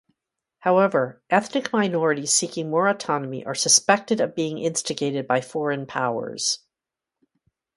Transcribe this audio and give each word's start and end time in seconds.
However, 0.61 1.21
ethnic 1.29 1.71
minorities 1.71 2.33
seeking 2.33 2.71
more 2.71 2.87
autonomy 2.87 3.45
are 3.45 3.53
suspected 3.53 4.19
of 4.19 4.33
being 4.33 4.57
instigated 4.57 5.27
by 5.27 5.41
foreign 5.41 5.85
powers. 5.85 6.65